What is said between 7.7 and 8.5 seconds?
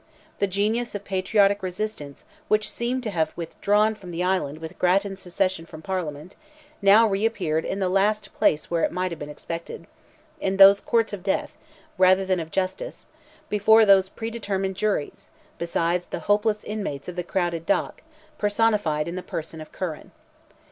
the last